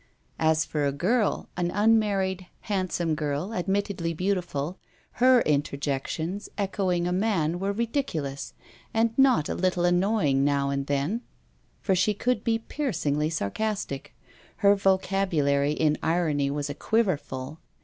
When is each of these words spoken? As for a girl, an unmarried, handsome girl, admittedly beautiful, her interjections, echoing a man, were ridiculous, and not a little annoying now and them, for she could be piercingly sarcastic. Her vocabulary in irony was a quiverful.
As 0.39 0.65
for 0.65 0.87
a 0.87 0.91
girl, 0.91 1.47
an 1.55 1.69
unmarried, 1.69 2.47
handsome 2.61 3.13
girl, 3.13 3.53
admittedly 3.53 4.15
beautiful, 4.15 4.79
her 5.21 5.41
interjections, 5.41 6.49
echoing 6.57 7.05
a 7.07 7.11
man, 7.11 7.59
were 7.59 7.71
ridiculous, 7.71 8.55
and 8.95 9.15
not 9.15 9.47
a 9.47 9.53
little 9.53 9.85
annoying 9.85 10.43
now 10.43 10.71
and 10.71 10.87
them, 10.87 11.21
for 11.81 11.93
she 11.93 12.15
could 12.15 12.43
be 12.43 12.57
piercingly 12.57 13.29
sarcastic. 13.29 14.15
Her 14.55 14.75
vocabulary 14.75 15.73
in 15.73 15.99
irony 16.01 16.49
was 16.49 16.67
a 16.67 16.73
quiverful. 16.73 17.59